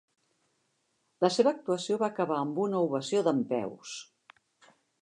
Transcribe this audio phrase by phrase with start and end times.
[1.25, 3.97] La seva actuació va acabar amb una ovació dempeus.